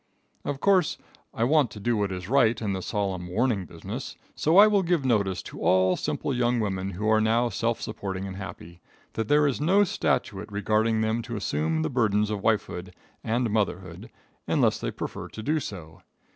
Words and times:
]Of 0.51 0.59
course 0.59 0.97
I 1.31 1.43
want 1.43 1.69
to 1.69 1.79
do 1.79 1.95
what 1.95 2.11
is 2.11 2.27
right 2.27 2.59
in 2.59 2.73
the 2.73 2.81
solemn 2.81 3.27
warning 3.27 3.67
business, 3.67 4.15
so 4.33 4.57
I 4.57 4.65
will 4.65 4.81
give 4.81 5.05
notice 5.05 5.43
to 5.43 5.59
all 5.61 5.95
simple 5.95 6.33
young 6.33 6.59
women 6.59 6.89
who 6.93 7.07
are 7.07 7.21
now 7.21 7.49
self 7.49 7.79
supporting 7.79 8.25
and 8.25 8.35
happy, 8.35 8.81
that 9.13 9.27
there 9.27 9.45
is 9.45 9.61
no 9.61 9.83
statute 9.83 10.51
requiring 10.51 11.01
them 11.01 11.21
to 11.21 11.35
assume 11.35 11.83
the 11.83 11.89
burdens 11.91 12.31
of 12.31 12.41
wifehood 12.41 12.95
and 13.23 13.51
motherhood 13.51 14.09
unless 14.47 14.79
they 14.79 14.89
prefer 14.89 15.27
to 15.27 15.43
do 15.43 15.59
so. 15.59 16.01